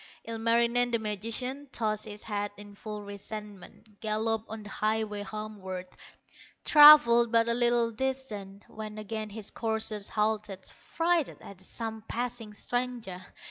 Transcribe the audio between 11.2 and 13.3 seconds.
at some passing stranger.